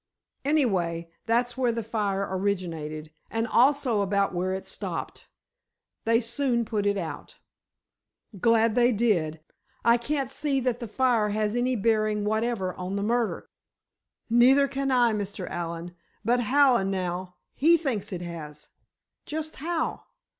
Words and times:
Anyway, 0.43 1.11
that's 1.27 1.55
where 1.55 1.71
the 1.71 1.83
fire 1.83 2.27
originated, 2.27 3.11
and 3.29 3.45
also 3.47 4.01
about 4.01 4.33
where 4.33 4.51
it 4.51 4.65
stopped. 4.65 5.27
They 6.05 6.19
soon 6.19 6.65
put 6.65 6.87
it 6.87 6.97
out." 6.97 7.37
"Glad 8.39 8.73
they 8.73 8.91
did. 8.93 9.41
I 9.85 9.97
can't 9.97 10.31
see 10.31 10.59
that 10.61 10.79
the 10.79 10.87
fire 10.87 11.29
has 11.29 11.55
any 11.55 11.75
bearing 11.75 12.25
whatever 12.25 12.73
on 12.73 12.95
the 12.95 13.03
murder." 13.03 13.47
"Neither 14.27 14.67
can 14.67 14.89
I, 14.89 15.13
Mr. 15.13 15.47
Allen. 15.47 15.95
But 16.25 16.39
Hallen, 16.39 16.89
now, 16.89 17.35
he 17.53 17.77
thinks 17.77 18.11
it 18.11 18.23
has." 18.23 18.69
"Just 19.27 19.57
how?" 19.57 20.05